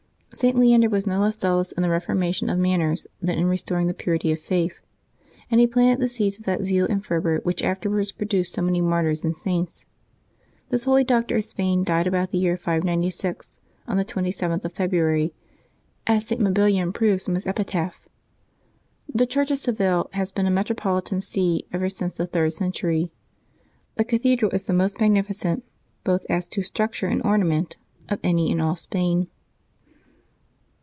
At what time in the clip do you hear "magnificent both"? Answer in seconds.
25.01-26.25